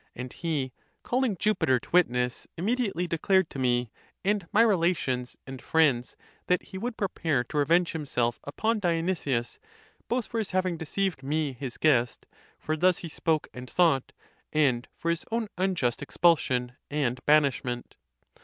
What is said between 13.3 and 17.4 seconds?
and thought—and for his own unjust expulsion and